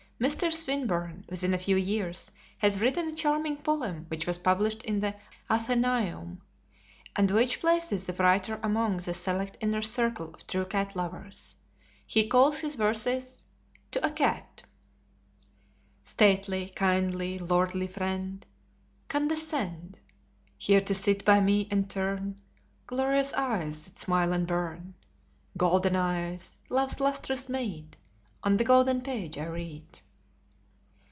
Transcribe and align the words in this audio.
Mr. 0.21 0.53
Swinburne, 0.53 1.25
within 1.29 1.51
a 1.51 1.57
few 1.57 1.75
years, 1.75 2.29
has 2.59 2.79
written 2.79 3.07
a 3.07 3.15
charming 3.15 3.57
poem 3.57 4.05
which 4.09 4.27
was 4.27 4.37
published 4.37 4.83
in 4.83 4.99
the 4.99 5.15
Athenaeum, 5.49 6.39
and 7.15 7.31
which 7.31 7.59
places 7.59 8.05
the 8.05 8.13
writer 8.13 8.59
among 8.61 8.97
the 8.97 9.15
select 9.15 9.57
inner 9.61 9.81
circle 9.81 10.31
of 10.35 10.45
true 10.45 10.63
cat 10.65 10.95
lovers. 10.95 11.55
He 12.05 12.27
calls 12.27 12.59
his 12.59 12.75
verses 12.75 13.45
TO 13.89 14.05
A 14.05 14.11
CAT 14.11 14.61
Stately, 16.03 16.69
kindly, 16.69 17.39
lordly 17.39 17.87
friend, 17.87 18.45
Condescend 19.07 19.97
Here 20.55 20.81
to 20.81 20.93
sit 20.93 21.25
by 21.25 21.39
me, 21.39 21.67
and 21.71 21.89
turn 21.89 22.39
Glorious 22.85 23.33
eyes 23.33 23.85
that 23.85 23.97
smile 23.97 24.33
and 24.33 24.45
burn, 24.45 24.93
Golden 25.57 25.95
eyes, 25.95 26.59
love's 26.69 26.99
lustrous 26.99 27.49
meed, 27.49 27.97
On 28.43 28.57
the 28.57 28.63
golden 28.63 29.01
page 29.01 29.39
I 29.39 29.47
read. 29.47 29.99